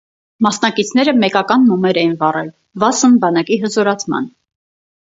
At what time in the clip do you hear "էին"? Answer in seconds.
2.05-2.17